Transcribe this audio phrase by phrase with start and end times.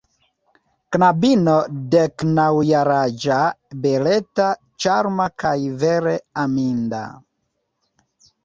[0.95, 1.57] Knabino
[1.95, 3.37] deknaŭjaraĝa,
[3.83, 4.49] beleta,
[4.87, 6.15] ĉarma kaj vere
[6.47, 7.05] aminda.